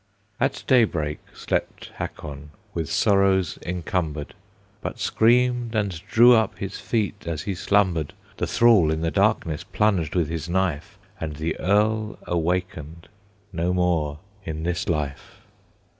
At 0.39 0.63
daybreak 0.65 1.19
slept 1.31 1.91
Hakon, 1.99 2.49
with 2.73 2.91
sorrows 2.91 3.59
encumbered, 3.63 4.33
But 4.81 4.97
screamed 4.99 5.75
and 5.75 6.01
drew 6.09 6.33
up 6.33 6.57
his 6.57 6.79
feet 6.79 7.27
as 7.27 7.43
he 7.43 7.53
slumbered; 7.53 8.13
The 8.37 8.47
thrall 8.47 8.89
in 8.89 9.01
the 9.01 9.11
darkness 9.11 9.63
plunged 9.63 10.15
with 10.15 10.27
his 10.27 10.49
knife, 10.49 10.97
And 11.19 11.35
the 11.35 11.55
Earl 11.59 12.17
awakened 12.23 13.09
no 13.53 13.75
more 13.75 14.17
in 14.43 14.63
this 14.63 14.89
life. 14.89 15.41